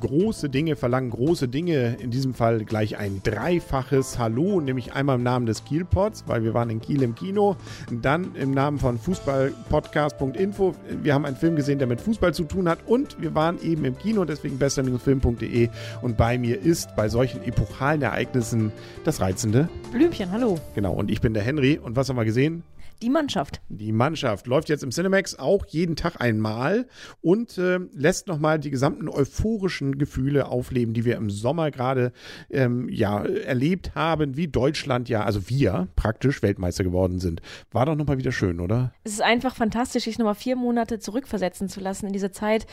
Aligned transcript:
Große 0.00 0.48
Dinge 0.48 0.76
verlangen 0.76 1.10
große 1.10 1.48
Dinge. 1.48 1.96
In 2.00 2.10
diesem 2.10 2.32
Fall 2.32 2.64
gleich 2.64 2.98
ein 2.98 3.20
dreifaches 3.24 4.18
Hallo, 4.18 4.60
nämlich 4.60 4.92
einmal 4.92 5.16
im 5.16 5.24
Namen 5.24 5.46
des 5.46 5.64
Kielpods, 5.64 6.24
weil 6.26 6.44
wir 6.44 6.54
waren 6.54 6.70
in 6.70 6.80
Kiel 6.80 7.02
im 7.02 7.16
Kino. 7.16 7.56
Dann 7.90 8.34
im 8.36 8.52
Namen 8.52 8.78
von 8.78 8.98
Fußballpodcast.info. 8.98 10.74
Wir 11.02 11.14
haben 11.14 11.24
einen 11.24 11.36
Film 11.36 11.56
gesehen, 11.56 11.78
der 11.78 11.88
mit 11.88 12.00
Fußball 12.00 12.32
zu 12.32 12.44
tun 12.44 12.68
hat 12.68 12.78
und 12.86 13.20
wir 13.20 13.34
waren 13.34 13.60
eben 13.60 13.84
im 13.84 13.98
Kino, 13.98 14.24
deswegen 14.24 14.58
bester-film.de. 14.58 15.68
Und 16.02 16.16
bei 16.16 16.38
mir 16.38 16.60
ist 16.60 16.94
bei 16.94 17.08
solchen 17.08 17.42
epochalen 17.42 18.02
Ereignissen 18.02 18.72
das 19.04 19.20
reizende 19.20 19.68
Blümchen, 19.92 20.30
hallo. 20.30 20.58
Genau, 20.74 20.92
und 20.92 21.10
ich 21.10 21.20
bin 21.20 21.34
der 21.34 21.42
Henry. 21.42 21.78
Und 21.82 21.96
was 21.96 22.08
haben 22.08 22.16
wir 22.16 22.24
gesehen? 22.24 22.62
Die 23.00 23.10
Mannschaft. 23.10 23.60
Die 23.68 23.92
Mannschaft 23.92 24.48
läuft 24.48 24.68
jetzt 24.68 24.82
im 24.82 24.90
Cinemax 24.90 25.38
auch 25.38 25.66
jeden 25.66 25.94
Tag 25.94 26.20
einmal 26.20 26.88
und 27.20 27.56
äh, 27.56 27.78
lässt 27.92 28.26
nochmal 28.26 28.58
die 28.58 28.70
gesamten 28.70 29.08
euphorischen 29.08 29.98
Gefühle 29.98 30.48
aufleben, 30.48 30.94
die 30.94 31.04
wir 31.04 31.16
im 31.16 31.30
Sommer 31.30 31.70
gerade 31.70 32.12
ähm, 32.50 32.88
ja, 32.88 33.24
erlebt 33.24 33.94
haben, 33.94 34.36
wie 34.36 34.48
Deutschland 34.48 35.08
ja, 35.08 35.22
also 35.22 35.48
wir 35.48 35.86
praktisch 35.94 36.42
Weltmeister 36.42 36.82
geworden 36.82 37.20
sind. 37.20 37.40
War 37.70 37.86
doch 37.86 37.94
nochmal 37.94 38.18
wieder 38.18 38.32
schön, 38.32 38.58
oder? 38.58 38.92
Es 39.04 39.12
ist 39.12 39.22
einfach 39.22 39.54
fantastisch, 39.54 40.04
sich 40.04 40.18
nochmal 40.18 40.34
vier 40.34 40.56
Monate 40.56 40.98
zurückversetzen 40.98 41.68
zu 41.68 41.78
lassen 41.78 42.06
in 42.06 42.12
diese 42.12 42.32
Zeit, 42.32 42.66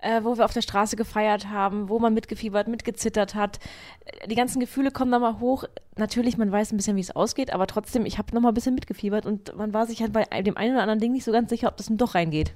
äh, 0.00 0.22
wo 0.24 0.36
wir 0.36 0.44
auf 0.44 0.54
der 0.54 0.62
Straße 0.62 0.96
gefeiert 0.96 1.48
haben, 1.50 1.88
wo 1.88 1.98
man 2.00 2.14
mitgefiebert, 2.14 2.66
mitgezittert 2.66 3.34
hat. 3.34 3.60
Die 4.28 4.34
ganzen 4.34 4.60
Gefühle 4.60 4.90
kommen 4.90 5.10
nochmal 5.10 5.38
hoch. 5.40 5.64
Natürlich, 5.96 6.38
man 6.38 6.52
weiß 6.52 6.72
ein 6.72 6.76
bisschen, 6.76 6.96
wie 6.96 7.00
es 7.00 7.14
ausgeht, 7.14 7.52
aber 7.52 7.66
trotzdem, 7.66 8.06
ich 8.06 8.18
habe 8.18 8.34
nochmal 8.34 8.52
ein 8.52 8.54
bisschen 8.54 8.74
mitgefiebert 8.74 9.26
und 9.26 9.56
man 9.56 9.67
war 9.72 9.86
sich 9.86 10.00
halt 10.00 10.12
bei 10.12 10.24
dem 10.42 10.56
einen 10.56 10.74
oder 10.74 10.82
anderen 10.82 11.00
Ding 11.00 11.12
nicht 11.12 11.24
so 11.24 11.32
ganz 11.32 11.50
sicher, 11.50 11.68
ob 11.68 11.76
das 11.76 11.88
nun 11.88 11.98
doch 11.98 12.14
reingeht. 12.14 12.54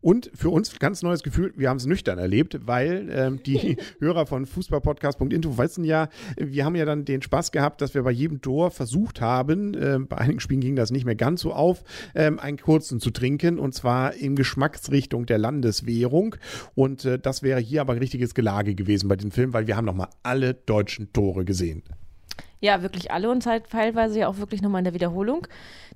Und 0.00 0.30
für 0.34 0.50
uns 0.50 0.78
ganz 0.78 1.02
neues 1.02 1.22
Gefühl, 1.22 1.52
wir 1.56 1.68
haben 1.68 1.76
es 1.76 1.86
nüchtern 1.86 2.18
erlebt, 2.18 2.66
weil 2.66 3.08
ähm, 3.10 3.42
die 3.44 3.76
Hörer 4.00 4.26
von 4.26 4.46
Fußballpodcast.info 4.46 5.58
wissen 5.58 5.84
ja, 5.84 6.08
wir 6.36 6.64
haben 6.64 6.76
ja 6.76 6.84
dann 6.84 7.04
den 7.04 7.22
Spaß 7.22 7.52
gehabt, 7.52 7.80
dass 7.80 7.94
wir 7.94 8.02
bei 8.02 8.10
jedem 8.10 8.40
Tor 8.40 8.70
versucht 8.70 9.20
haben, 9.20 9.74
äh, 9.74 9.98
bei 9.98 10.18
einigen 10.18 10.40
Spielen 10.40 10.60
ging 10.60 10.76
das 10.76 10.90
nicht 10.90 11.04
mehr 11.04 11.16
ganz 11.16 11.40
so 11.40 11.52
auf, 11.52 11.82
ähm, 12.14 12.38
einen 12.38 12.58
kurzen 12.58 13.00
zu 13.00 13.10
trinken 13.10 13.58
und 13.58 13.74
zwar 13.74 14.14
in 14.14 14.36
Geschmacksrichtung 14.36 15.26
der 15.26 15.38
Landeswährung. 15.38 16.36
Und 16.74 17.04
äh, 17.04 17.18
das 17.18 17.42
wäre 17.42 17.60
hier 17.60 17.80
aber 17.80 17.94
ein 17.94 17.98
richtiges 17.98 18.34
Gelage 18.34 18.74
gewesen 18.74 19.08
bei 19.08 19.16
den 19.16 19.30
Filmen, 19.30 19.52
weil 19.52 19.66
wir 19.66 19.76
haben 19.76 19.84
nochmal 19.84 20.08
alle 20.22 20.54
deutschen 20.54 21.12
Tore 21.12 21.44
gesehen. 21.44 21.82
Ja, 22.64 22.80
wirklich 22.80 23.10
alle 23.10 23.30
und 23.30 23.42
teilweise 23.42 24.20
ja 24.20 24.26
auch 24.26 24.38
wirklich 24.38 24.62
nochmal 24.62 24.78
in 24.78 24.84
der 24.84 24.94
Wiederholung. 24.94 25.46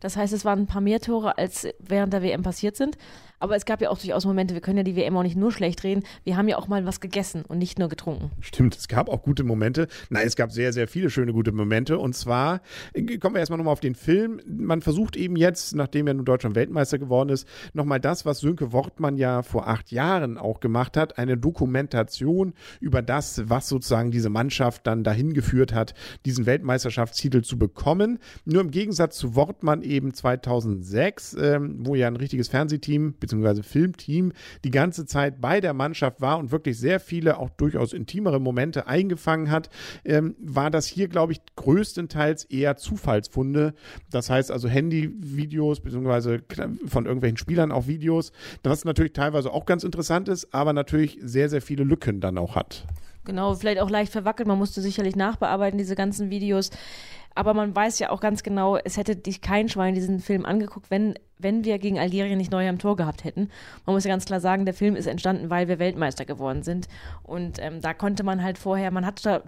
Das 0.01 0.19
heißt, 0.19 0.35
es 0.35 0.45
waren 0.45 0.59
ein 0.59 0.67
paar 0.67 0.83
mehr 0.83 1.01
Tore, 1.01 1.39
als 1.39 1.67
während 1.79 2.13
der 2.13 2.23
WM 2.23 2.43
passiert 2.43 2.77
sind. 2.77 2.99
Aber 3.41 3.55
es 3.55 3.65
gab 3.65 3.81
ja 3.81 3.91
auch 3.91 3.99
durchaus 3.99 4.25
Momente, 4.25 4.55
wir 4.55 4.61
können 4.61 4.79
ja 4.79 4.83
die 4.83 4.97
WM 4.97 5.17
auch 5.17 5.23
nicht 5.23 5.37
nur 5.37 5.53
schlecht 5.53 5.85
reden, 5.85 6.03
wir 6.25 6.37
haben 6.37 6.49
ja 6.49 6.59
auch 6.59 6.67
mal 6.67 6.85
was 6.87 7.01
gegessen 7.01 7.45
und 7.47 7.59
nicht 7.59 7.79
nur 7.79 7.89
getrunken. 7.89 8.31
Stimmt, 8.41 8.77
es 8.77 8.89
gab 8.89 9.09
auch 9.09 9.23
gute 9.23 9.45
Momente. 9.45 9.87
Nein, 10.11 10.27
es 10.27 10.35
gab 10.35 10.51
sehr, 10.51 10.73
sehr 10.73 10.89
viele 10.89 11.09
schöne 11.09 11.33
gute 11.33 11.53
Momente. 11.53 11.99
Und 11.99 12.15
zwar 12.15 12.61
äh, 12.95 13.19
kommen 13.19 13.37
wir 13.37 13.41
erstmal 13.41 13.59
nochmal 13.59 13.73
auf 13.73 13.81
den 13.81 13.95
Film. 13.95 14.41
Man 14.47 14.83
versucht 14.83 15.17
eben 15.17 15.37
jetzt, 15.37 15.75
nachdem 15.75 16.09
er 16.09 16.15
nun 16.15 16.25
Deutschland 16.25 16.57
Weltmeister 16.57 16.99
geworden 16.99 17.31
ist, 17.31 17.47
nochmal 17.75 18.01
das, 18.01 18.27
was 18.27 18.41
Sönke 18.41 18.73
Wortmann 18.73 19.17
ja 19.17 19.43
vor 19.43 19.69
acht 19.69 19.93
Jahren 19.93 20.37
auch 20.37 20.61
gemacht 20.61 20.97
hat, 20.97 21.19
eine 21.19 21.37
Dokumentation 21.37 22.55
über 22.81 23.03
das, 23.03 23.49
was 23.49 23.69
sozusagen 23.69 24.11
diese 24.11 24.31
Mannschaft 24.31 24.87
dann 24.87 25.05
dahin 25.05 25.33
geführt 25.33 25.73
hat, 25.73 25.95
diesen 26.27 26.47
Weltmeisterschaftstitel 26.59 27.43
zu 27.43 27.59
bekommen. 27.59 28.19
Nur 28.45 28.61
im 28.61 28.71
Gegensatz 28.71 29.17
zu 29.17 29.37
Wortmann 29.37 29.83
eben 29.83 30.13
2006, 30.13 31.37
ähm, 31.41 31.77
wo 31.87 31.95
ja 31.95 32.09
ein 32.09 32.17
richtiges 32.17 32.49
Fernsehteam 32.49 33.15
bzw. 33.15 33.63
Filmteam 33.63 34.33
die 34.65 34.71
ganze 34.71 35.07
Zeit 35.07 35.41
bei 35.41 35.61
der 35.61 35.73
Mannschaft 35.73 36.21
war 36.21 36.39
und 36.39 36.51
wirklich 36.51 36.79
sehr 36.79 36.99
viele 36.99 37.39
auch 37.39 37.51
durchaus 37.51 37.93
intimere 37.93 38.41
Momente 38.41 38.87
eingefangen 38.89 39.51
hat, 39.51 39.71
ähm, 40.05 40.35
war 40.41 40.71
das 40.71 40.87
hier, 40.87 41.09
glaube 41.09 41.33
ich, 41.33 41.41
größtenteils 41.55 42.45
eher 42.45 42.77
Zufallsfunde. 42.77 43.75
Das 44.11 44.29
heißt 44.29 44.51
also 44.51 44.69
Handyvideos 44.69 45.81
bzw. 45.81 46.41
von 46.87 47.07
irgendwelchen 47.07 47.37
Spielern 47.37 47.71
auch 47.71 47.87
Videos, 47.87 48.33
was 48.65 48.85
natürlich 48.85 49.13
teilweise 49.13 49.53
auch 49.53 49.65
ganz 49.65 49.85
interessant 49.85 50.29
ist, 50.29 50.53
aber 50.53 50.73
natürlich 50.73 51.19
sehr, 51.23 51.49
sehr 51.49 51.63
viele 51.63 51.85
Lücken 51.85 52.21
dann 52.21 52.37
auch 52.37 52.57
hat. 52.57 52.85
Genau, 53.29 53.55
vielleicht 53.55 53.79
auch 53.79 53.91
leicht 53.91 54.11
verwackelt. 54.11 54.49
Man 54.49 54.57
musste 54.57 54.81
sicherlich 54.81 55.15
nachbearbeiten, 55.15 55.77
diese 55.77 55.95
ganzen 55.95 56.31
Videos. 56.31 56.71
Aber 57.35 57.53
man 57.53 57.77
weiß 57.77 57.99
ja 57.99 58.09
auch 58.09 58.21
ganz 58.21 58.43
genau, 58.43 58.79
es 58.79 58.97
hätte 58.97 59.17
dich 59.17 59.43
kein 59.43 59.69
Schwein 59.69 59.95
diesen 59.95 60.19
Film 60.19 60.47
angeguckt, 60.47 60.91
wenn 60.91 61.15
wenn 61.39 61.65
wir 61.65 61.79
gegen 61.79 61.99
Algerien 61.99 62.39
nicht 62.39 62.51
neu 62.51 62.69
am 62.69 62.79
Tor 62.79 62.97
gehabt 62.97 63.25
hätten. 63.25 63.51
Man 63.87 63.95
muss 63.95 64.05
ja 64.05 64.11
ganz 64.11 64.25
klar 64.25 64.41
sagen, 64.41 64.65
der 64.65 64.75
Film 64.75 64.97
ist 64.97 65.07
entstanden, 65.07 65.51
weil 65.51 65.69
wir 65.69 65.79
Weltmeister 65.79 66.25
geworden 66.25 66.63
sind. 66.63 66.89
Und 67.23 67.59
ähm, 67.61 67.81
da 67.81 67.95
konnte 67.95 68.23
man 68.23 68.43
halt 68.43 68.59
vorher, 68.59 68.91
man 68.91 69.07
hat 69.07 69.25
da, 69.25 69.43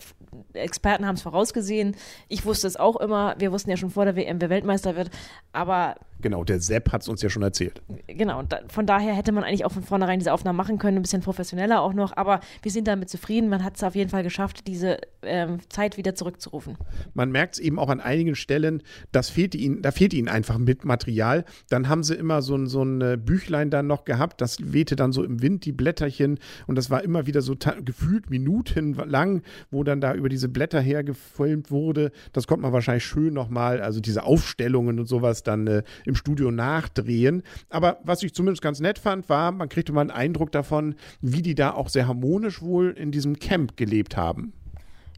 Experten 0.53 1.07
haben 1.07 1.17
es 1.17 1.23
vorausgesehen. 1.23 1.97
Ich 2.29 2.45
wusste 2.45 2.67
es 2.67 2.77
auch 2.77 2.97
immer. 2.97 3.35
Wir 3.39 3.53
wussten 3.53 3.71
ja 3.71 3.77
schon 3.77 3.91
vor 3.91 4.05
der 4.05 4.17
WM, 4.17 4.41
wer 4.41 4.51
Weltmeister 4.51 4.97
wird. 4.97 5.11
Aber. 5.53 5.97
Genau, 6.21 6.45
der 6.45 6.61
Sepp 6.61 6.93
hat 6.93 7.03
es 7.03 7.09
uns 7.09 7.23
ja 7.23 7.31
schon 7.31 7.43
erzählt. 7.43 7.81
Genau, 8.07 8.43
da, 8.43 8.61
von 8.69 8.87
daher 8.87 9.15
hätte 9.15 9.33
man 9.33 9.43
eigentlich 9.43 9.65
auch 9.65 9.73
von 9.73 9.83
vornherein 9.83 10.19
diese 10.19 10.33
Aufnahmen 10.33 10.57
machen 10.57 10.79
können, 10.79 10.99
ein 10.99 11.03
bisschen 11.03 11.23
professioneller 11.23 11.81
auch 11.81 11.95
noch. 11.95 12.17
Aber 12.17 12.41
wir 12.63 12.71
sind 12.71 12.87
damit 12.87 13.09
zufrieden. 13.09 13.49
Man 13.49 13.65
hat 13.65 13.77
es 13.77 13.83
auf 13.83 13.95
jeden 13.95 14.11
Fall 14.11 14.23
geschafft, 14.23 14.67
diese 14.67 14.99
ähm, 15.23 15.59
Zeit 15.69 15.97
wieder 15.97 16.15
zurückzurufen. 16.15 16.77
Man 17.15 17.31
merkt 17.33 17.55
es 17.55 17.61
eben 17.61 17.79
auch 17.79 17.89
an 17.89 18.01
einigen 18.01 18.35
Stellen, 18.35 18.83
das 19.13 19.31
fehlt 19.31 19.55
ihnen, 19.55 19.83
da 19.83 19.91
fehlt 19.91 20.13
ihnen 20.13 20.29
einfach 20.29 20.59
mit 20.59 20.85
Material. 20.85 21.45
Dann 21.69 21.80
dann 21.81 21.89
haben 21.89 22.03
sie 22.03 22.15
immer 22.15 22.43
so 22.43 22.55
ein, 22.55 22.67
so 22.67 22.83
ein 22.83 23.01
äh, 23.01 23.17
Büchlein 23.17 23.71
dann 23.71 23.87
noch 23.87 24.05
gehabt, 24.05 24.43
das 24.43 24.59
wehte 24.61 24.97
dann 24.97 25.13
so 25.13 25.25
im 25.25 25.41
Wind, 25.41 25.65
die 25.65 25.73
Blätterchen. 25.73 26.39
Und 26.67 26.77
das 26.77 26.91
war 26.91 27.03
immer 27.03 27.27
wieder 27.27 27.41
so 27.41 27.57
gefühlt 27.85 28.29
minutenlang, 28.29 29.41
wo 29.71 29.83
dann 29.83 30.03
da 30.03 30.15
über 30.15 30.29
diese 30.29 30.51
Blätter 30.51 30.79
hergefilmt 30.79 31.71
wurde. 31.71 32.13
Das 32.35 32.47
konnte 32.47 32.63
man 32.63 32.75
wahrscheinlich 32.75 33.07
schön 33.07 33.33
nochmal, 33.33 33.81
also 33.81 34.01
diese 34.01 34.25
Aufstellungen 34.25 35.01
und 35.01 35.07
sowas 35.07 35.43
dann 35.43 35.67
äh, 35.67 35.83
im 36.05 36.17
Studio 36.17 36.51
nachdrehen. 36.51 37.45
Aber 37.71 38.01
was 38.05 38.23
ich 38.23 38.35
zumindest 38.35 38.61
ganz 38.61 38.81
nett 38.81 38.99
fand, 38.99 39.31
war, 39.31 39.51
man 39.51 39.71
kriegte 39.71 39.95
mal 39.95 40.03
einen 40.03 40.11
Eindruck 40.11 40.53
davon, 40.53 40.97
wie 41.23 41.41
die 41.41 41.55
da 41.55 41.73
auch 41.73 41.89
sehr 41.89 42.07
harmonisch 42.07 42.61
wohl 42.61 42.91
in 42.91 43.11
diesem 43.11 43.39
Camp 43.39 43.79
gelebt 43.79 44.19
haben. 44.19 44.53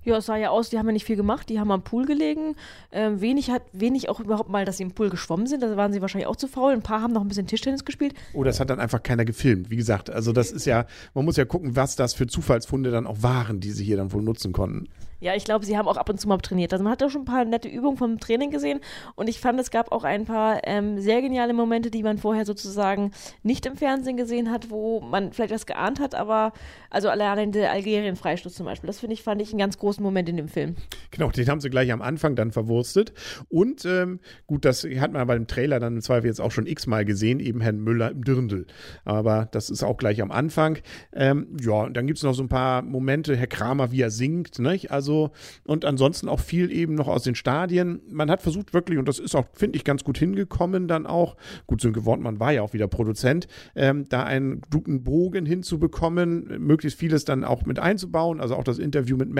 Ja, 0.05 0.17
es 0.17 0.27
sah 0.27 0.37
ja 0.37 0.51
aus, 0.51 0.71
die 0.71 0.79
haben 0.79 0.87
ja 0.87 0.93
nicht 0.93 1.05
viel 1.05 1.17
gemacht, 1.17 1.49
die 1.49 1.61
haben 1.61 1.71
am 1.71 1.83
Pool 1.83 2.07
gelegen. 2.07 2.57
Ähm, 2.91 3.21
wenig 3.21 3.51
hat, 3.51 3.63
wenig 3.73 4.09
auch 4.09 4.21
überhaupt 4.21 4.49
mal, 4.49 4.65
dass 4.65 4.79
sie 4.79 4.83
im 4.83 4.93
Pool 4.93 5.11
geschwommen 5.11 5.47
sind, 5.47 5.63
da 5.63 5.77
waren 5.77 5.93
sie 5.93 6.01
wahrscheinlich 6.01 6.27
auch 6.27 6.37
zu 6.37 6.49
faul. 6.49 6.73
Ein 6.73 6.83
paar 6.83 7.03
haben 7.03 7.13
noch 7.13 7.23
ein 7.23 7.29
bisschen 7.29 7.47
Tischtennis 7.47 7.85
gespielt. 7.85 8.15
Oh, 8.35 8.43
das 8.43 8.59
hat 8.59 8.71
dann 8.71 8.81
einfach 8.81 9.03
keiner 9.03 9.25
gefilmt. 9.25 9.71
Wie 9.71 9.77
gesagt, 9.77 10.11
also 10.11 10.33
das 10.33 10.51
ist 10.51 10.67
ja, 10.67 10.87
man 11.15 11.25
muss 11.25 11.37
ja 11.37 11.45
gucken, 11.45 11.77
was 11.77 11.97
das 11.97 12.15
für 12.15 12.27
Zufallsfunde 12.27 12.91
dann 12.91 13.07
auch 13.07 13.23
waren, 13.23 13.61
die 13.61 13.71
sie 13.71 13.85
hier 13.85 13.97
dann 13.97 14.13
wohl 14.13 14.23
nutzen 14.23 14.53
konnten. 14.53 14.89
Ja, 15.23 15.37
ich 15.37 15.45
glaube, 15.45 15.65
sie 15.65 15.79
haben 15.79 15.87
auch 15.87 15.97
ab 15.97 16.09
und 16.09 16.21
zu 16.21 16.27
mal 16.27 16.37
trainiert. 16.39 16.73
Also 16.73 16.83
man 16.83 16.93
hat 16.93 17.01
ja 17.01 17.09
schon 17.09 17.23
ein 17.23 17.27
paar 17.27 17.45
nette 17.45 17.69
Übungen 17.69 17.97
vom 17.97 18.19
Training 18.19 18.51
gesehen 18.51 18.81
und 19.15 19.29
ich 19.29 19.39
fand, 19.39 19.61
es 19.61 19.71
gab 19.71 19.93
auch 19.93 20.03
ein 20.03 20.25
paar 20.25 20.67
ähm, 20.67 20.99
sehr 21.01 21.23
geniale 21.23 21.53
Momente, 21.53 21.93
die 21.93 22.03
man 22.03 22.19
vorher 22.19 22.45
sozusagen 22.45 23.13
nicht 23.45 23.65
im 23.65 23.77
Fernsehen 23.77 24.17
gesehen 24.17 24.51
hat, 24.51 24.69
wo 24.71 25.01
man 25.01 25.33
vielleicht 25.33 25.55
was 25.55 25.67
geahnt 25.67 26.01
hat, 26.01 26.17
aber 26.17 26.53
also 26.91 27.09
allein 27.09 27.53
der 27.53 27.71
Algerien-Freistoß 27.71 28.53
zum 28.53 28.67
Beispiel, 28.67 28.89
das 28.89 28.99
finde 28.99 29.15
ich, 29.15 29.23
fand 29.23 29.41
ich 29.41 29.51
einen 29.51 29.61
ganz 29.61 29.79
großen 29.93 30.03
Moment 30.03 30.29
in 30.29 30.37
dem 30.37 30.49
Film. 30.49 30.77
Genau, 31.11 31.31
den 31.31 31.49
haben 31.49 31.61
sie 31.61 31.71
gleich 31.71 31.93
am 31.93 32.03
Anfang 32.03 32.37
dann 32.37 32.51
verwurstet 32.51 33.13
und 33.49 33.85
ähm, 33.85 34.21
gut, 34.47 34.65
das 34.65 34.85
hat 34.85 35.13
man 35.13 35.27
bei 35.27 35.35
dem 35.35 35.47
Trailer 35.47 35.79
dann 35.79 35.97
im 35.97 36.03
Zweifel 36.03 36.27
jetzt 36.27 36.41
auch 36.41 36.51
schon 36.51 36.67
x-mal 36.67 37.05
gesehen, 37.05 37.41
eben 37.41 37.61
Herrn 37.61 37.79
Müller 37.79 38.11
im 38.11 38.25
Dirndl. 38.25 38.67
Aber 39.05 39.49
das 39.53 39.71
ist 39.71 39.83
auch 39.83 39.97
gleich 39.97 40.21
am 40.21 40.31
Anfang. 40.31 40.79
Ähm, 41.13 41.57
ja, 41.61 41.83
und 41.83 41.97
dann 41.97 42.07
gibt 42.07 42.19
es 42.19 42.23
noch 42.23 42.35
so 42.35 42.43
ein 42.43 42.49
paar 42.49 42.83
Momente, 42.83 43.37
Herr 43.37 43.47
Kramer, 43.47 43.93
wie 43.93 44.01
er 44.01 44.11
singt, 44.11 44.59
nicht? 44.59 44.91
Also 44.91 45.13
so. 45.13 45.31
Und 45.65 45.85
ansonsten 45.85 46.29
auch 46.29 46.41
viel 46.41 46.73
eben 46.73 46.95
noch 46.95 47.07
aus 47.07 47.23
den 47.23 47.35
Stadien. 47.35 48.01
Man 48.11 48.31
hat 48.31 48.41
versucht 48.41 48.73
wirklich, 48.73 48.99
und 48.99 49.07
das 49.07 49.19
ist 49.19 49.35
auch, 49.35 49.47
finde 49.53 49.77
ich, 49.77 49.85
ganz 49.85 50.05
gut 50.05 50.19
hingekommen 50.19 50.89
dann 50.89 51.07
auch, 51.07 51.37
gut, 51.67 51.83
Sönke 51.83 52.05
Wortmann 52.07 52.41
war 52.41 52.53
ja 52.53 52.63
auch 52.63 52.73
wieder 52.73 52.89
Produzent, 52.89 53.47
ähm, 53.77 54.07
da 54.09 54.25
einen 54.25 54.63
guten 54.71 55.05
Bogen 55.05 55.45
hinzubekommen, 55.45 56.47
möglichst 56.59 56.99
vieles 56.99 57.25
dann 57.25 57.45
auch 57.45 57.67
mit 57.67 57.79
einzubauen. 57.79 58.41
Also 58.41 58.57
auch 58.57 58.65
das 58.65 58.79
Interview 58.79 59.17
mit 59.17 59.31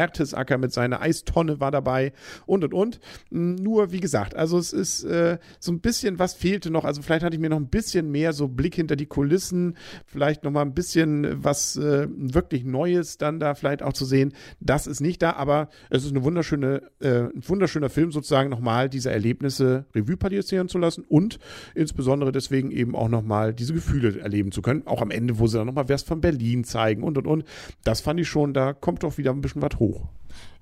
Mertesacker 0.43 0.59
mit 0.59 0.73
seiner 0.73 1.01
Eistonne 1.01 1.61
war 1.61 1.71
dabei 1.71 2.13
und 2.47 2.65
und 2.65 2.75
und. 2.75 3.01
Nur, 3.31 3.93
wie 3.93 4.01
gesagt, 4.01 4.35
also 4.35 4.59
es 4.59 4.73
ist 4.73 5.05
äh, 5.05 5.39
so 5.59 5.73
ein 5.73 5.81
bisschen, 5.81 6.19
was 6.19 6.35
fehlte 6.35 6.71
noch. 6.71 6.85
Also 6.85 7.03
vielleicht 7.03 7.25
hatte 7.25 7.37
ich 7.37 7.41
mir 7.41 7.51
noch 7.51 7.59
ein 7.59 7.69
bisschen 7.69 8.11
mehr 8.11 8.33
so 8.33 8.49
Blick 8.49 8.75
hinter 8.75 8.97
die 8.97 9.07
Kulissen, 9.07 9.77
vielleicht 10.07 10.45
noch 10.45 10.51
mal 10.51 10.63
ein 10.63 10.75
bisschen 10.75 11.43
was 11.45 11.77
äh, 11.77 12.09
wirklich 12.11 12.65
Neues 12.65 13.19
dann 13.19 13.41
da 13.41 13.55
vielleicht 13.55 13.83
auch 13.83 13.93
zu 13.93 14.05
sehen. 14.05 14.33
Das 14.61 14.87
ist 14.87 15.01
nicht 15.01 15.23
da, 15.23 15.33
aber 15.35 15.69
es 15.91 16.05
ist 16.05 16.11
eine 16.11 16.25
wunderschöne, 16.25 16.83
äh, 17.01 17.25
ein 17.35 17.43
wunderschöner 17.47 17.91
Film 17.91 18.13
sozusagen 18.13 18.51
nochmal 18.51 18.89
diese 18.89 19.11
Erlebnisse 19.11 19.87
Revue 19.95 20.17
passieren 20.17 20.69
zu 20.69 20.79
lassen 20.79 21.05
und 21.09 21.39
insbesondere 21.75 22.33
deswegen 22.33 22.71
eben 22.71 22.95
auch 22.95 23.09
nochmal 23.09 23.55
diese 23.55 23.75
Gefühle 23.75 24.21
erleben 24.21 24.53
zu 24.53 24.63
können. 24.63 24.87
Auch 24.87 25.03
am 25.03 25.11
Ende, 25.11 25.39
wo 25.39 25.47
sie 25.47 25.59
dann 25.59 25.67
nochmal 25.67 25.89
was 25.89 26.03
von 26.03 26.21
Berlin 26.21 26.65
zeigen 26.65 27.03
und 27.03 27.19
und 27.19 27.27
und. 27.27 27.45
Das 27.85 28.01
fand 28.01 28.21
ich 28.21 28.29
schon, 28.29 28.55
da 28.55 28.73
kommt 28.73 29.03
doch 29.03 29.19
wieder 29.19 29.31
ein 29.31 29.41
bisschen 29.41 29.63
was 29.63 29.79
hoch. 29.79 30.09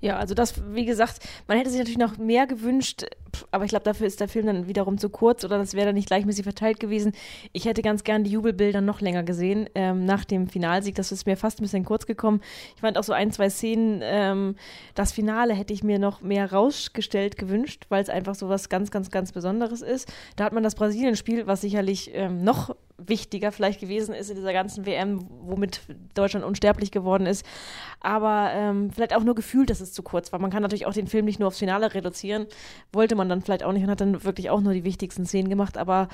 Ja, 0.01 0.17
also 0.17 0.33
das, 0.33 0.55
wie 0.73 0.85
gesagt, 0.85 1.19
man 1.47 1.57
hätte 1.57 1.69
sich 1.69 1.77
natürlich 1.77 1.99
noch 1.99 2.17
mehr 2.17 2.47
gewünscht, 2.47 3.05
aber 3.51 3.65
ich 3.65 3.69
glaube, 3.69 3.83
dafür 3.83 4.07
ist 4.07 4.19
der 4.19 4.27
Film 4.27 4.47
dann 4.47 4.67
wiederum 4.67 4.97
zu 4.97 5.09
kurz 5.09 5.45
oder 5.45 5.59
das 5.59 5.75
wäre 5.75 5.87
dann 5.87 5.95
nicht 5.95 6.07
gleichmäßig 6.07 6.43
verteilt 6.43 6.79
gewesen. 6.79 7.13
Ich 7.53 7.65
hätte 7.65 7.83
ganz 7.83 8.03
gern 8.03 8.23
die 8.23 8.31
Jubelbilder 8.31 8.81
noch 8.81 8.99
länger 8.99 9.21
gesehen 9.21 9.69
ähm, 9.75 10.05
nach 10.05 10.25
dem 10.25 10.47
Finalsieg. 10.47 10.95
Das 10.95 11.11
ist 11.11 11.27
mir 11.27 11.37
fast 11.37 11.59
ein 11.59 11.63
bisschen 11.63 11.85
kurz 11.85 12.07
gekommen. 12.07 12.41
Ich 12.75 12.81
fand 12.81 12.97
auch 12.97 13.03
so 13.03 13.13
ein, 13.13 13.31
zwei 13.31 13.49
Szenen, 13.51 14.01
ähm, 14.03 14.55
das 14.95 15.11
Finale 15.11 15.53
hätte 15.53 15.71
ich 15.73 15.83
mir 15.83 15.99
noch 15.99 16.21
mehr 16.21 16.51
rausgestellt 16.51 17.37
gewünscht, 17.37 17.85
weil 17.89 18.01
es 18.01 18.09
einfach 18.09 18.33
so 18.33 18.49
was 18.49 18.69
ganz, 18.69 18.89
ganz, 18.89 19.11
ganz 19.11 19.31
Besonderes 19.31 19.83
ist. 19.83 20.11
Da 20.35 20.45
hat 20.45 20.53
man 20.53 20.63
das 20.63 20.73
Brasilien-Spiel, 20.73 21.45
was 21.45 21.61
sicherlich 21.61 22.09
ähm, 22.15 22.43
noch 22.43 22.75
wichtiger 23.07 23.51
vielleicht 23.51 23.79
gewesen 23.79 24.13
ist 24.13 24.29
in 24.29 24.35
dieser 24.35 24.53
ganzen 24.53 24.85
WM, 24.85 25.27
womit 25.41 25.81
Deutschland 26.13 26.45
unsterblich 26.45 26.91
geworden 26.91 27.25
ist. 27.25 27.45
Aber 27.99 28.51
ähm, 28.53 28.91
vielleicht 28.91 29.15
auch 29.15 29.23
nur 29.23 29.35
gefühlt, 29.35 29.60
dass 29.65 29.81
es 29.81 29.93
zu 29.93 30.03
kurz 30.03 30.31
war. 30.31 30.39
Man 30.39 30.51
kann 30.51 30.61
natürlich 30.61 30.85
auch 30.85 30.93
den 30.93 31.07
Film 31.07 31.25
nicht 31.25 31.39
nur 31.39 31.47
aufs 31.47 31.59
Finale 31.59 31.93
reduzieren. 31.93 32.47
Wollte 32.91 33.15
man 33.15 33.29
dann 33.29 33.41
vielleicht 33.41 33.63
auch 33.63 33.73
nicht 33.73 33.83
und 33.83 33.89
hat 33.89 34.01
dann 34.01 34.23
wirklich 34.23 34.49
auch 34.49 34.61
nur 34.61 34.73
die 34.73 34.83
wichtigsten 34.83 35.25
Szenen 35.25 35.49
gemacht. 35.49 35.77
Aber 35.77 36.07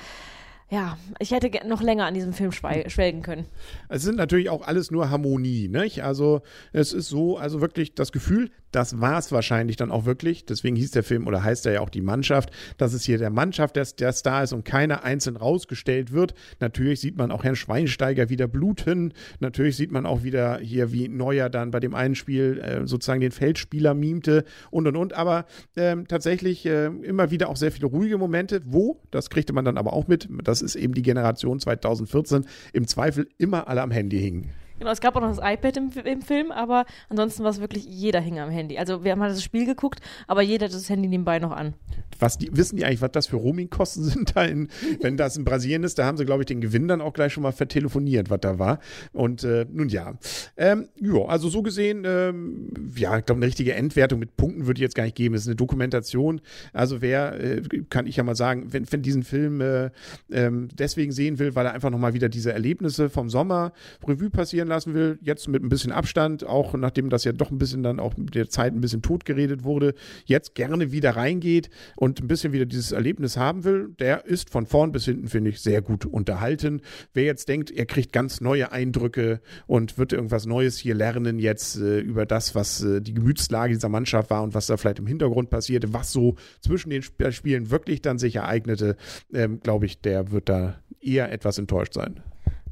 ja, 0.70 0.98
ich 1.18 1.30
hätte 1.30 1.66
noch 1.66 1.80
länger 1.80 2.04
an 2.04 2.12
diesem 2.12 2.34
Film 2.34 2.52
schwelgen 2.52 3.22
können. 3.22 3.46
Es 3.88 4.02
sind 4.02 4.16
natürlich 4.16 4.50
auch 4.50 4.66
alles 4.66 4.90
nur 4.90 5.08
Harmonie, 5.08 5.68
nicht? 5.68 6.04
Also 6.04 6.42
es 6.72 6.92
ist 6.92 7.08
so, 7.08 7.38
also 7.38 7.62
wirklich 7.62 7.94
das 7.94 8.12
Gefühl, 8.12 8.50
das 8.70 9.00
war 9.00 9.18
es 9.18 9.32
wahrscheinlich 9.32 9.76
dann 9.76 9.90
auch 9.90 10.04
wirklich. 10.04 10.44
Deswegen 10.44 10.76
hieß 10.76 10.90
der 10.90 11.02
Film 11.02 11.26
oder 11.26 11.42
heißt 11.42 11.66
er 11.66 11.72
ja 11.72 11.80
auch 11.80 11.90
die 11.90 12.00
Mannschaft, 12.00 12.50
dass 12.76 12.92
es 12.92 13.04
hier 13.04 13.18
der 13.18 13.30
Mannschaft 13.30 13.76
der, 13.76 13.86
der 13.98 14.12
Star 14.12 14.42
ist 14.42 14.52
und 14.52 14.64
keiner 14.64 15.04
einzeln 15.04 15.36
rausgestellt 15.36 16.12
wird. 16.12 16.34
Natürlich 16.60 17.00
sieht 17.00 17.16
man 17.16 17.30
auch 17.30 17.44
Herrn 17.44 17.56
Schweinsteiger 17.56 18.28
wieder 18.28 18.48
bluten. 18.48 19.12
Natürlich 19.40 19.76
sieht 19.76 19.92
man 19.92 20.06
auch 20.06 20.22
wieder 20.22 20.58
hier, 20.58 20.92
wie 20.92 21.08
Neuer 21.08 21.48
dann 21.48 21.70
bei 21.70 21.80
dem 21.80 21.94
einen 21.94 22.14
Spiel 22.14 22.58
äh, 22.58 22.86
sozusagen 22.86 23.20
den 23.20 23.32
Feldspieler 23.32 23.94
mimte 23.94 24.44
und 24.70 24.86
und 24.86 24.96
und. 24.96 25.12
Aber 25.14 25.46
ähm, 25.76 26.06
tatsächlich 26.06 26.66
äh, 26.66 26.86
immer 26.86 27.30
wieder 27.30 27.48
auch 27.48 27.56
sehr 27.56 27.72
viele 27.72 27.86
ruhige 27.86 28.18
Momente, 28.18 28.60
wo, 28.64 29.00
das 29.10 29.30
kriegte 29.30 29.52
man 29.52 29.64
dann 29.64 29.78
aber 29.78 29.92
auch 29.92 30.08
mit, 30.08 30.28
das 30.44 30.62
ist 30.62 30.76
eben 30.76 30.94
die 30.94 31.02
Generation 31.02 31.60
2014, 31.60 32.46
im 32.72 32.86
Zweifel 32.86 33.28
immer 33.38 33.68
alle 33.68 33.82
am 33.82 33.90
Handy 33.90 34.18
hingen. 34.18 34.50
Genau, 34.78 34.90
es 34.90 35.00
gab 35.00 35.16
auch 35.16 35.20
noch 35.20 35.34
das 35.34 35.38
iPad 35.42 35.76
im, 35.76 35.90
im 36.04 36.22
Film, 36.22 36.50
aber 36.52 36.84
ansonsten 37.08 37.42
war 37.42 37.50
es 37.50 37.60
wirklich, 37.60 37.84
jeder 37.84 38.20
hing 38.20 38.38
am 38.38 38.50
Handy. 38.50 38.78
Also 38.78 39.04
wir 39.04 39.12
haben 39.12 39.20
halt 39.20 39.32
das 39.32 39.42
Spiel 39.42 39.66
geguckt, 39.66 40.00
aber 40.26 40.42
jeder 40.42 40.66
hat 40.66 40.74
das 40.74 40.88
Handy 40.88 41.08
nebenbei 41.08 41.38
noch 41.38 41.52
an. 41.52 41.74
Was 42.20 42.38
die, 42.38 42.54
wissen 42.56 42.76
die 42.76 42.84
eigentlich, 42.84 43.00
was 43.00 43.12
das 43.12 43.26
für 43.26 43.36
Roamingkosten 43.36 44.04
sind 44.04 44.36
da 44.36 44.44
in, 44.44 44.68
wenn 45.00 45.16
das 45.16 45.36
in 45.36 45.44
Brasilien 45.44 45.84
ist? 45.84 45.98
Da 45.98 46.04
haben 46.04 46.16
sie, 46.16 46.24
glaube 46.24 46.42
ich, 46.42 46.46
den 46.46 46.60
Gewinn 46.60 46.88
dann 46.88 47.00
auch 47.00 47.12
gleich 47.12 47.32
schon 47.32 47.42
mal 47.42 47.52
vertelefoniert, 47.52 48.30
was 48.30 48.40
da 48.40 48.58
war. 48.58 48.78
Und 49.12 49.44
äh, 49.44 49.66
nun 49.70 49.88
ja. 49.88 50.14
Ähm, 50.56 50.88
ja, 51.00 51.24
also 51.26 51.48
so 51.48 51.62
gesehen, 51.62 52.04
ähm, 52.04 52.92
ja, 52.96 53.18
ich 53.18 53.24
glaube, 53.24 53.38
eine 53.38 53.46
richtige 53.46 53.74
Endwertung 53.74 54.18
mit 54.18 54.36
Punkten 54.36 54.66
würde 54.66 54.78
ich 54.78 54.82
jetzt 54.82 54.94
gar 54.94 55.04
nicht 55.04 55.16
geben. 55.16 55.34
Es 55.34 55.42
ist 55.42 55.48
eine 55.48 55.56
Dokumentation. 55.56 56.40
Also 56.72 57.00
wer, 57.00 57.40
äh, 57.40 57.62
kann 57.90 58.06
ich 58.06 58.16
ja 58.16 58.22
mal 58.22 58.36
sagen, 58.36 58.72
wenn, 58.72 58.90
wenn 58.90 59.02
diesen 59.02 59.22
Film 59.22 59.60
äh, 59.60 59.90
ähm, 60.30 60.68
deswegen 60.72 61.12
sehen 61.12 61.38
will, 61.38 61.54
weil 61.54 61.66
er 61.66 61.72
einfach 61.72 61.90
nochmal 61.90 62.14
wieder 62.14 62.28
diese 62.28 62.52
Erlebnisse 62.52 63.10
vom 63.10 63.30
Sommer 63.30 63.72
Revue 64.06 64.30
passieren 64.30 64.67
passieren 64.68 64.94
lassen 64.94 64.94
will, 64.94 65.18
jetzt 65.22 65.48
mit 65.48 65.62
ein 65.62 65.68
bisschen 65.68 65.92
Abstand, 65.92 66.44
auch 66.44 66.74
nachdem 66.74 67.10
das 67.10 67.24
ja 67.24 67.32
doch 67.32 67.50
ein 67.50 67.58
bisschen 67.58 67.82
dann 67.82 68.00
auch 68.00 68.16
mit 68.16 68.34
der 68.34 68.48
Zeit 68.48 68.72
ein 68.72 68.80
bisschen 68.80 69.02
totgeredet 69.02 69.64
wurde, 69.64 69.94
jetzt 70.26 70.54
gerne 70.54 70.92
wieder 70.92 71.16
reingeht 71.16 71.70
und 71.96 72.20
ein 72.20 72.28
bisschen 72.28 72.52
wieder 72.52 72.66
dieses 72.66 72.92
Erlebnis 72.92 73.36
haben 73.36 73.64
will, 73.64 73.94
der 73.98 74.26
ist 74.26 74.50
von 74.50 74.66
vorn 74.66 74.92
bis 74.92 75.06
hinten, 75.06 75.28
finde 75.28 75.50
ich, 75.50 75.60
sehr 75.60 75.82
gut 75.82 76.04
unterhalten. 76.04 76.82
Wer 77.14 77.24
jetzt 77.24 77.48
denkt, 77.48 77.70
er 77.70 77.86
kriegt 77.86 78.12
ganz 78.12 78.40
neue 78.40 78.72
Eindrücke 78.72 79.40
und 79.66 79.98
wird 79.98 80.12
irgendwas 80.12 80.46
Neues 80.46 80.78
hier 80.78 80.94
lernen 80.94 81.38
jetzt 81.38 81.76
äh, 81.76 82.00
über 82.00 82.26
das, 82.26 82.54
was 82.54 82.82
äh, 82.82 83.00
die 83.00 83.14
Gemütslage 83.14 83.74
dieser 83.74 83.88
Mannschaft 83.88 84.30
war 84.30 84.42
und 84.42 84.54
was 84.54 84.66
da 84.66 84.76
vielleicht 84.76 84.98
im 84.98 85.06
Hintergrund 85.06 85.50
passierte, 85.50 85.92
was 85.92 86.12
so 86.12 86.36
zwischen 86.60 86.90
den 86.90 87.02
Sp 87.02 87.30
Spielen 87.30 87.70
wirklich 87.70 88.00
dann 88.00 88.18
sich 88.18 88.36
ereignete, 88.36 88.96
ähm, 89.32 89.60
glaube 89.60 89.86
ich, 89.86 90.00
der 90.00 90.30
wird 90.30 90.48
da 90.48 90.76
eher 91.00 91.30
etwas 91.30 91.58
enttäuscht 91.58 91.94
sein. 91.94 92.20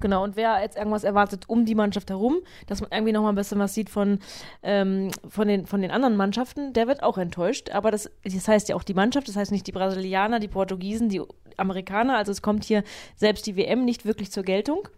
Genau, 0.00 0.24
und 0.24 0.36
wer 0.36 0.60
jetzt 0.60 0.76
irgendwas 0.76 1.04
erwartet 1.04 1.44
um 1.48 1.64
die 1.64 1.74
Mannschaft 1.74 2.10
herum, 2.10 2.38
dass 2.66 2.80
man 2.80 2.90
irgendwie 2.92 3.12
nochmal 3.12 3.32
ein 3.32 3.36
bisschen 3.36 3.58
was 3.58 3.74
sieht 3.74 3.90
von, 3.90 4.18
ähm, 4.62 5.10
von, 5.28 5.48
den, 5.48 5.66
von 5.66 5.80
den 5.82 5.90
anderen 5.90 6.16
Mannschaften, 6.16 6.72
der 6.72 6.86
wird 6.86 7.02
auch 7.02 7.18
enttäuscht. 7.18 7.70
Aber 7.70 7.90
das, 7.90 8.10
das 8.24 8.48
heißt 8.48 8.68
ja 8.68 8.76
auch 8.76 8.82
die 8.82 8.94
Mannschaft, 8.94 9.28
das 9.28 9.36
heißt 9.36 9.52
nicht 9.52 9.66
die 9.66 9.72
Brasilianer, 9.72 10.38
die 10.38 10.48
Portugiesen, 10.48 11.08
die 11.08 11.22
Amerikaner. 11.56 12.16
Also 12.16 12.32
es 12.32 12.42
kommt 12.42 12.64
hier 12.64 12.82
selbst 13.16 13.46
die 13.46 13.56
WM 13.56 13.84
nicht 13.84 14.04
wirklich 14.04 14.30
zur 14.30 14.42
Geltung. 14.42 14.88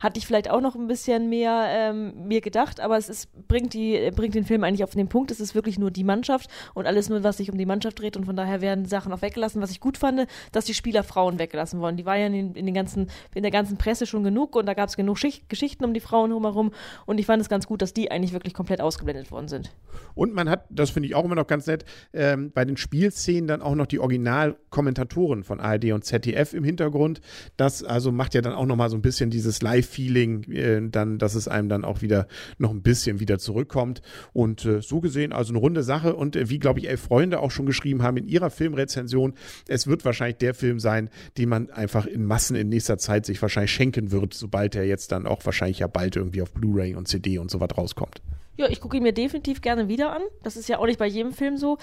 Hatte 0.00 0.18
ich 0.18 0.26
vielleicht 0.26 0.50
auch 0.50 0.60
noch 0.60 0.74
ein 0.74 0.86
bisschen 0.86 1.28
mehr 1.28 1.66
ähm, 1.68 2.26
mir 2.26 2.40
gedacht, 2.40 2.80
aber 2.80 2.96
es 2.96 3.08
ist, 3.08 3.28
bringt, 3.48 3.74
die, 3.74 4.10
bringt 4.14 4.34
den 4.34 4.44
Film 4.44 4.64
eigentlich 4.64 4.84
auf 4.84 4.90
den 4.90 5.08
Punkt. 5.08 5.30
Es 5.30 5.40
ist 5.40 5.54
wirklich 5.54 5.78
nur 5.78 5.90
die 5.90 6.04
Mannschaft 6.04 6.50
und 6.74 6.86
alles 6.86 7.08
nur, 7.08 7.22
was 7.22 7.38
sich 7.38 7.50
um 7.50 7.58
die 7.58 7.66
Mannschaft 7.66 7.98
dreht. 7.98 8.16
Und 8.16 8.24
von 8.24 8.36
daher 8.36 8.60
werden 8.60 8.84
Sachen 8.84 9.12
auch 9.12 9.22
weggelassen. 9.22 9.62
Was 9.62 9.70
ich 9.70 9.80
gut 9.80 9.98
fand, 9.98 10.26
dass 10.52 10.64
die 10.64 10.74
Spieler 10.74 11.02
Frauen 11.02 11.38
weggelassen 11.38 11.80
wurden. 11.80 11.96
Die 11.96 12.06
war 12.06 12.16
ja 12.16 12.26
in, 12.26 12.54
in, 12.54 12.66
den 12.66 12.74
ganzen, 12.74 13.10
in 13.34 13.42
der 13.42 13.52
ganzen 13.52 13.76
Presse 13.76 14.06
schon 14.06 14.24
genug 14.24 14.56
und 14.56 14.66
da 14.66 14.74
gab 14.74 14.88
es 14.88 14.96
genug 14.96 15.18
Schicht, 15.18 15.48
Geschichten 15.48 15.84
um 15.84 15.94
die 15.94 16.00
Frauen 16.00 16.30
drumherum. 16.30 16.72
Und 17.06 17.18
ich 17.18 17.26
fand 17.26 17.42
es 17.42 17.48
ganz 17.48 17.66
gut, 17.66 17.82
dass 17.82 17.92
die 17.92 18.10
eigentlich 18.10 18.32
wirklich 18.32 18.54
komplett 18.54 18.80
ausgeblendet 18.80 19.30
worden 19.30 19.48
sind. 19.48 19.70
Und 20.14 20.34
man 20.34 20.48
hat, 20.48 20.64
das 20.70 20.90
finde 20.90 21.08
ich 21.08 21.14
auch 21.14 21.24
immer 21.24 21.34
noch 21.34 21.46
ganz 21.46 21.66
nett, 21.66 21.84
ähm, 22.12 22.50
bei 22.52 22.64
den 22.64 22.76
Spielszenen 22.76 23.46
dann 23.46 23.62
auch 23.62 23.74
noch 23.74 23.86
die 23.86 23.98
Originalkommentatoren 23.98 25.44
von 25.44 25.60
ARD 25.60 25.92
und 25.92 26.04
ZDF 26.04 26.54
im 26.54 26.64
Hintergrund. 26.64 27.20
Das 27.56 27.84
also 27.84 28.12
macht 28.12 28.34
ja 28.34 28.40
dann 28.40 28.52
auch 28.52 28.66
nochmal 28.66 28.90
so 28.90 28.96
ein 28.96 29.02
bisschen 29.02 29.30
dieses 29.30 29.62
Live-Feeling, 29.68 30.50
äh, 30.50 30.88
dann, 30.90 31.18
dass 31.18 31.34
es 31.34 31.48
einem 31.48 31.68
dann 31.68 31.84
auch 31.84 32.00
wieder 32.02 32.26
noch 32.58 32.70
ein 32.70 32.82
bisschen 32.82 33.20
wieder 33.20 33.38
zurückkommt. 33.38 34.00
Und 34.32 34.64
äh, 34.64 34.80
so 34.80 35.00
gesehen, 35.00 35.32
also 35.32 35.52
eine 35.52 35.58
runde 35.58 35.82
Sache. 35.82 36.14
Und 36.16 36.36
äh, 36.36 36.48
wie, 36.48 36.58
glaube 36.58 36.80
ich, 36.80 36.88
elf 36.88 37.02
Freunde 37.02 37.40
auch 37.40 37.50
schon 37.50 37.66
geschrieben 37.66 38.02
haben 38.02 38.16
in 38.16 38.26
ihrer 38.26 38.50
Filmrezension, 38.50 39.34
es 39.66 39.86
wird 39.86 40.04
wahrscheinlich 40.04 40.38
der 40.38 40.54
Film 40.54 40.78
sein, 40.78 41.10
den 41.36 41.48
man 41.48 41.70
einfach 41.70 42.06
in 42.06 42.24
Massen 42.24 42.56
in 42.56 42.68
nächster 42.68 42.98
Zeit 42.98 43.26
sich 43.26 43.40
wahrscheinlich 43.42 43.72
schenken 43.72 44.10
wird, 44.10 44.34
sobald 44.34 44.74
er 44.74 44.84
jetzt 44.84 45.12
dann 45.12 45.26
auch 45.26 45.44
wahrscheinlich 45.44 45.80
ja 45.80 45.86
bald 45.86 46.16
irgendwie 46.16 46.42
auf 46.42 46.52
Blu-ray 46.52 46.94
und 46.94 47.08
CD 47.08 47.38
und 47.38 47.50
so 47.50 47.60
was 47.60 47.76
rauskommt. 47.76 48.22
Ja, 48.56 48.68
ich 48.68 48.80
gucke 48.80 48.96
ihn 48.96 49.04
mir 49.04 49.12
definitiv 49.12 49.60
gerne 49.60 49.86
wieder 49.86 50.12
an. 50.12 50.22
Das 50.42 50.56
ist 50.56 50.68
ja 50.68 50.78
auch 50.78 50.86
nicht 50.86 50.98
bei 50.98 51.06
jedem 51.06 51.32
Film 51.32 51.56
so. 51.56 51.78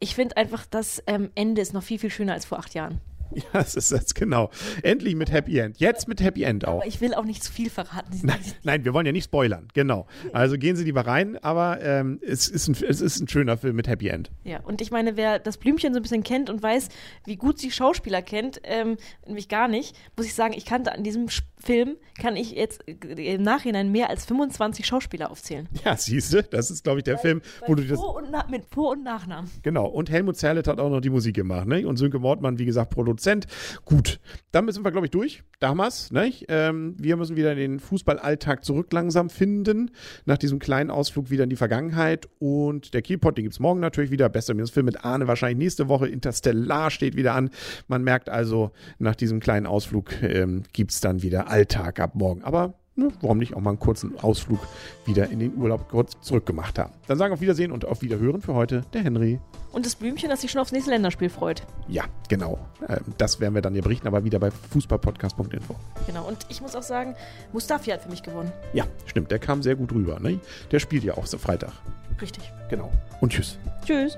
Ich 0.00 0.14
finde 0.14 0.36
einfach, 0.36 0.66
das 0.66 1.02
ähm, 1.06 1.30
Ende 1.34 1.62
ist 1.62 1.72
noch 1.72 1.82
viel, 1.82 1.98
viel 1.98 2.10
schöner 2.10 2.34
als 2.34 2.44
vor 2.44 2.58
acht 2.58 2.74
Jahren. 2.74 3.00
Ja, 3.40 3.44
das 3.52 3.74
ist 3.74 3.92
das 3.92 4.14
genau. 4.14 4.50
Endlich 4.82 5.14
mit 5.14 5.30
Happy 5.32 5.58
End. 5.58 5.78
Jetzt 5.78 6.08
mit 6.08 6.20
Happy 6.20 6.42
End 6.42 6.66
auch. 6.66 6.78
Aber 6.78 6.86
ich 6.86 7.00
will 7.00 7.14
auch 7.14 7.24
nicht 7.24 7.42
zu 7.42 7.52
viel 7.52 7.70
verraten. 7.70 8.20
Nein, 8.22 8.40
nein, 8.62 8.84
wir 8.84 8.92
wollen 8.92 9.06
ja 9.06 9.12
nicht 9.12 9.24
spoilern. 9.24 9.68
Genau. 9.74 10.06
Also 10.32 10.58
gehen 10.58 10.76
Sie 10.76 10.84
lieber 10.84 11.06
rein, 11.06 11.38
aber 11.42 11.80
ähm, 11.80 12.20
es, 12.22 12.48
ist 12.48 12.68
ein, 12.68 12.76
es 12.86 13.00
ist 13.00 13.20
ein 13.20 13.28
schöner 13.28 13.56
Film 13.56 13.76
mit 13.76 13.88
Happy 13.88 14.08
End. 14.08 14.30
Ja, 14.44 14.60
und 14.60 14.80
ich 14.80 14.90
meine, 14.90 15.16
wer 15.16 15.38
das 15.38 15.56
Blümchen 15.56 15.92
so 15.94 16.00
ein 16.00 16.02
bisschen 16.02 16.22
kennt 16.22 16.50
und 16.50 16.62
weiß, 16.62 16.88
wie 17.24 17.36
gut 17.36 17.58
sie 17.58 17.70
Schauspieler 17.70 18.22
kennt, 18.22 18.60
ähm, 18.64 18.96
nämlich 19.26 19.48
gar 19.48 19.68
nicht, 19.68 19.96
muss 20.16 20.26
ich 20.26 20.34
sagen, 20.34 20.54
ich 20.54 20.64
kannte 20.64 20.92
an 20.92 21.02
diesem 21.02 21.28
Film, 21.58 21.96
kann 22.20 22.36
ich 22.36 22.52
jetzt 22.52 22.82
im 22.86 23.42
Nachhinein 23.42 23.92
mehr 23.92 24.10
als 24.10 24.24
25 24.26 24.86
Schauspieler 24.86 25.30
aufzählen. 25.30 25.68
Ja, 25.84 25.96
siehst 25.96 26.32
du, 26.32 26.42
das 26.42 26.70
ist, 26.70 26.84
glaube 26.84 27.00
ich, 27.00 27.04
der 27.04 27.14
bei, 27.14 27.20
Film, 27.20 27.42
bei 27.60 27.68
wo 27.68 27.74
du 27.74 27.84
das. 27.84 27.98
Und 27.98 28.50
mit 28.50 28.64
Vor- 28.66 28.92
und 28.92 29.04
Nachnamen. 29.04 29.50
Genau, 29.62 29.86
und 29.86 30.10
Helmut 30.10 30.36
Zerlett 30.36 30.66
hat 30.66 30.78
auch 30.80 30.90
noch 30.90 31.00
die 31.00 31.10
Musik 31.10 31.36
gemacht, 31.36 31.66
ne? 31.66 31.86
Und 31.86 31.96
Sönke 31.96 32.18
Mordmann, 32.18 32.58
wie 32.58 32.64
gesagt, 32.64 32.90
Produzent 32.90 33.19
Prozent. 33.20 33.46
Gut, 33.84 34.18
dann 34.50 34.66
sind 34.72 34.82
wir, 34.82 34.90
glaube 34.90 35.06
ich, 35.06 35.10
durch. 35.10 35.42
Damals, 35.58 36.10
ne? 36.10 36.32
Ähm, 36.48 36.96
wir 36.98 37.16
müssen 37.18 37.36
wieder 37.36 37.54
den 37.54 37.78
Fußballalltag 37.78 38.64
zurück 38.64 38.90
langsam 38.94 39.28
finden, 39.28 39.90
nach 40.24 40.38
diesem 40.38 40.58
kleinen 40.58 40.90
Ausflug 40.90 41.28
wieder 41.28 41.44
in 41.44 41.50
die 41.50 41.56
Vergangenheit. 41.56 42.30
Und 42.38 42.94
der 42.94 43.02
Kielpot, 43.02 43.36
den 43.36 43.44
gibt 43.44 43.52
es 43.52 43.60
morgen 43.60 43.78
natürlich 43.78 44.10
wieder. 44.10 44.30
Bester 44.30 44.54
Film 44.68 44.86
mit 44.86 45.04
Arne 45.04 45.28
wahrscheinlich 45.28 45.58
nächste 45.58 45.88
Woche. 45.88 46.08
Interstellar 46.08 46.90
steht 46.90 47.14
wieder 47.14 47.34
an. 47.34 47.50
Man 47.88 48.02
merkt 48.02 48.30
also, 48.30 48.70
nach 48.98 49.14
diesem 49.14 49.38
kleinen 49.38 49.66
Ausflug 49.66 50.22
ähm, 50.22 50.62
gibt 50.72 50.92
es 50.92 51.00
dann 51.00 51.22
wieder 51.22 51.48
Alltag 51.48 52.00
ab 52.00 52.14
morgen. 52.14 52.42
Aber 52.42 52.79
ne, 53.00 53.08
warum 53.20 53.38
nicht 53.38 53.54
auch 53.54 53.60
mal 53.60 53.70
einen 53.70 53.80
kurzen 53.80 54.18
Ausflug 54.20 54.60
wieder 55.04 55.28
in 55.30 55.40
den 55.40 55.56
Urlaub 55.56 55.88
kurz 55.88 56.20
zurückgemacht 56.20 56.78
haben. 56.78 56.92
Dann 57.08 57.18
sagen 57.18 57.34
auf 57.34 57.40
Wiedersehen 57.40 57.72
und 57.72 57.84
auf 57.84 58.02
Wiederhören 58.02 58.40
für 58.40 58.54
heute 58.54 58.82
der 58.92 59.02
Henry. 59.02 59.40
Und 59.72 59.86
das 59.86 59.94
Blümchen, 59.94 60.30
das 60.30 60.40
sich 60.40 60.50
schon 60.50 60.60
aufs 60.60 60.72
nächste 60.72 60.90
Länderspiel 60.90 61.30
freut. 61.30 61.62
Ja, 61.88 62.04
genau. 62.28 62.58
Ähm, 62.88 62.98
das 63.18 63.40
werden 63.40 63.54
wir 63.54 63.62
dann 63.62 63.72
hier 63.72 63.82
berichten, 63.82 64.06
aber 64.06 64.24
wieder 64.24 64.38
bei 64.38 64.50
fußballpodcast.info. 64.50 65.74
Genau, 66.06 66.26
und 66.26 66.38
ich 66.48 66.60
muss 66.60 66.74
auch 66.74 66.82
sagen, 66.82 67.14
Mustafi 67.52 67.90
hat 67.90 68.02
für 68.02 68.10
mich 68.10 68.22
gewonnen. 68.22 68.52
Ja, 68.72 68.84
stimmt, 69.06 69.30
der 69.30 69.38
kam 69.38 69.62
sehr 69.62 69.76
gut 69.76 69.92
rüber. 69.92 70.18
Ne? 70.20 70.40
Der 70.70 70.80
spielt 70.80 71.04
ja 71.04 71.16
auch 71.16 71.26
so 71.26 71.38
Freitag. 71.38 71.72
Richtig. 72.20 72.52
Genau. 72.68 72.90
Und 73.20 73.32
tschüss. 73.32 73.58
Tschüss. 73.84 74.16